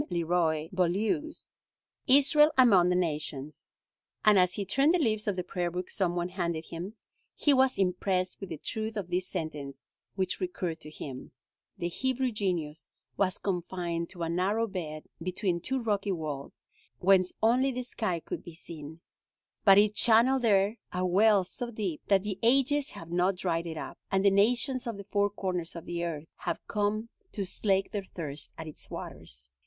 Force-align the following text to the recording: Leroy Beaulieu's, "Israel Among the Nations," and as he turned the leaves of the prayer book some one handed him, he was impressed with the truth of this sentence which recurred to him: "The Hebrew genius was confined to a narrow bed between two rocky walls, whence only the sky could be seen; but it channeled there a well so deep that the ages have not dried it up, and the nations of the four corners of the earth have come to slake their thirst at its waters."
Leroy 0.09 0.67
Beaulieu's, 0.73 1.51
"Israel 2.07 2.49
Among 2.57 2.89
the 2.89 2.95
Nations," 2.95 3.69
and 4.25 4.39
as 4.39 4.53
he 4.53 4.65
turned 4.65 4.95
the 4.95 4.97
leaves 4.97 5.27
of 5.27 5.35
the 5.35 5.43
prayer 5.43 5.69
book 5.69 5.91
some 5.91 6.15
one 6.15 6.29
handed 6.29 6.65
him, 6.65 6.95
he 7.35 7.53
was 7.53 7.77
impressed 7.77 8.39
with 8.41 8.49
the 8.49 8.57
truth 8.57 8.97
of 8.97 9.11
this 9.11 9.27
sentence 9.27 9.83
which 10.15 10.39
recurred 10.39 10.79
to 10.79 10.89
him: 10.89 11.33
"The 11.77 11.87
Hebrew 11.87 12.31
genius 12.31 12.89
was 13.15 13.37
confined 13.37 14.09
to 14.09 14.23
a 14.23 14.29
narrow 14.29 14.65
bed 14.65 15.03
between 15.21 15.59
two 15.59 15.79
rocky 15.79 16.11
walls, 16.13 16.63
whence 16.97 17.31
only 17.43 17.69
the 17.71 17.83
sky 17.83 18.19
could 18.21 18.43
be 18.43 18.55
seen; 18.55 19.01
but 19.63 19.77
it 19.77 19.93
channeled 19.93 20.41
there 20.41 20.77
a 20.91 21.05
well 21.05 21.43
so 21.43 21.69
deep 21.69 22.01
that 22.07 22.23
the 22.23 22.39
ages 22.41 22.89
have 22.97 23.11
not 23.11 23.35
dried 23.35 23.67
it 23.67 23.77
up, 23.77 23.99
and 24.11 24.25
the 24.25 24.31
nations 24.31 24.87
of 24.87 24.97
the 24.97 25.03
four 25.03 25.29
corners 25.29 25.75
of 25.75 25.85
the 25.85 26.03
earth 26.03 26.25
have 26.37 26.57
come 26.67 27.09
to 27.33 27.45
slake 27.45 27.91
their 27.91 28.03
thirst 28.03 28.51
at 28.57 28.65
its 28.65 28.89
waters." 28.89 29.51